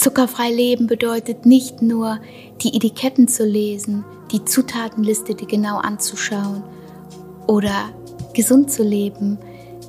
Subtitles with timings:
[0.00, 2.20] Zuckerfrei leben bedeutet nicht nur,
[2.62, 4.02] die Etiketten zu lesen,
[4.32, 6.62] die Zutatenliste dir genau anzuschauen
[7.46, 7.90] oder
[8.32, 9.36] gesund zu leben.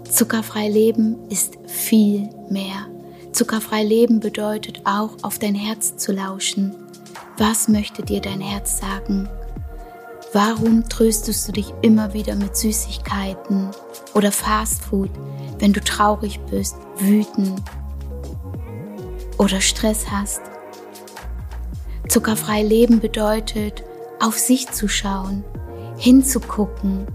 [0.09, 2.87] Zuckerfrei leben ist viel mehr.
[3.31, 6.75] Zuckerfrei leben bedeutet auch, auf dein Herz zu lauschen.
[7.37, 9.29] Was möchte dir dein Herz sagen?
[10.33, 13.69] Warum tröstest du dich immer wieder mit Süßigkeiten
[14.13, 15.11] oder Fastfood,
[15.59, 17.61] wenn du traurig bist, wütend
[19.41, 20.41] oder Stress hast?
[22.07, 23.83] Zuckerfrei leben bedeutet,
[24.19, 25.43] auf sich zu schauen,
[25.97, 27.07] hinzugucken.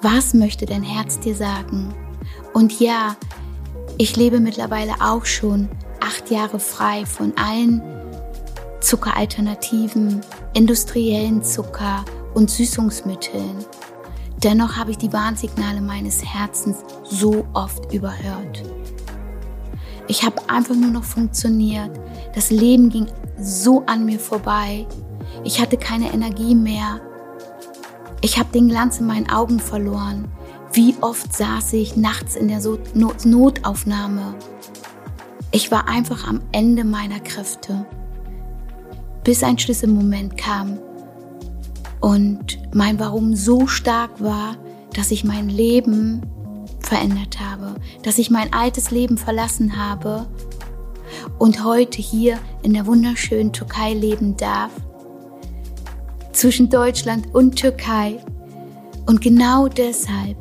[0.00, 1.94] Was möchte dein Herz dir sagen?
[2.54, 3.16] Und ja,
[3.98, 5.68] ich lebe mittlerweile auch schon
[6.00, 7.82] acht Jahre frei von allen
[8.80, 10.22] Zuckeralternativen,
[10.54, 13.64] industriellen Zucker und Süßungsmitteln.
[14.42, 18.62] Dennoch habe ich die Warnsignale meines Herzens so oft überhört.
[20.06, 21.90] Ich habe einfach nur noch funktioniert.
[22.34, 23.06] Das Leben ging
[23.38, 24.86] so an mir vorbei.
[25.44, 27.00] Ich hatte keine Energie mehr.
[28.20, 30.28] Ich habe den Glanz in meinen Augen verloren.
[30.72, 32.60] Wie oft saß ich nachts in der
[32.94, 34.34] Notaufnahme.
[35.52, 37.86] Ich war einfach am Ende meiner Kräfte
[39.24, 40.78] bis ein Schlüsselmoment kam
[42.00, 44.56] und mein Warum so stark war,
[44.92, 46.20] dass ich mein Leben
[46.84, 50.26] verändert habe, dass ich mein altes Leben verlassen habe
[51.38, 54.72] und heute hier in der wunderschönen Türkei leben darf,
[56.32, 58.18] zwischen Deutschland und Türkei.
[59.06, 60.36] Und genau deshalb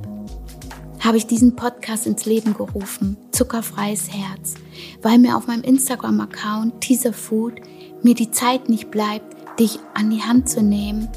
[0.99, 4.55] habe ich diesen Podcast ins Leben gerufen, Zuckerfreies Herz,
[5.01, 7.55] weil mir auf meinem Instagram-Account Teaser Food
[8.01, 11.09] mir die Zeit nicht bleibt, dich an die Hand zu nehmen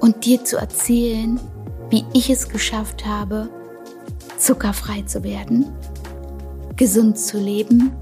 [0.00, 1.40] und dir zu erzählen,
[1.90, 3.48] wie ich es geschafft habe,
[4.38, 5.66] zuckerfrei zu werden,
[6.76, 7.92] gesund zu leben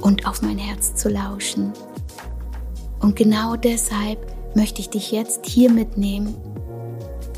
[0.00, 1.72] und auf mein Herz zu lauschen.
[3.00, 4.18] Und genau deshalb
[4.54, 6.34] möchte ich dich jetzt hier mitnehmen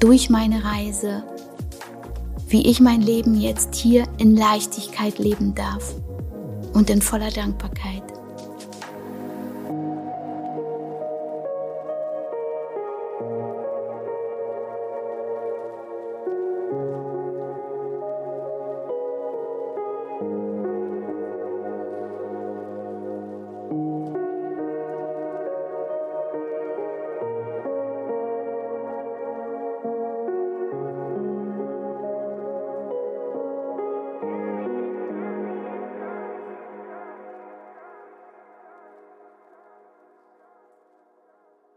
[0.00, 1.24] durch meine Reise,
[2.48, 5.94] wie ich mein Leben jetzt hier in Leichtigkeit leben darf
[6.72, 8.03] und in voller Dankbarkeit.